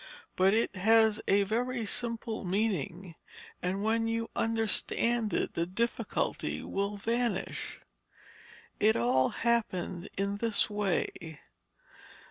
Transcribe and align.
But 0.35 0.55
it 0.55 0.75
has 0.77 1.21
a 1.27 1.43
very 1.43 1.85
simple 1.85 2.43
meaning, 2.43 3.13
and 3.61 3.83
when 3.83 4.07
you 4.07 4.31
understand 4.35 5.31
it 5.31 5.53
the 5.53 5.67
difficulty 5.67 6.63
will 6.63 6.97
vanish. 6.97 7.77
It 8.79 8.95
all 8.95 9.29
happened 9.29 10.09
in 10.17 10.37
this 10.37 10.71
way. 10.71 11.39